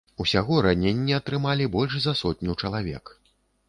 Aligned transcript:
Усяго 0.23 0.55
раненні 0.67 1.17
атрымалі 1.19 1.71
больш 1.79 1.93
за 2.09 2.19
сотню 2.25 2.61
чалавек. 2.65 3.19